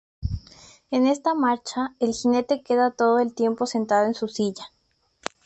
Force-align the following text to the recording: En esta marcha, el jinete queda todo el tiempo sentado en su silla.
En 0.89 1.05
esta 1.05 1.35
marcha, 1.35 1.95
el 1.99 2.13
jinete 2.15 2.63
queda 2.63 2.89
todo 2.89 3.19
el 3.19 3.35
tiempo 3.35 3.67
sentado 3.67 4.07
en 4.07 4.15
su 4.15 4.27
silla. 4.27 4.65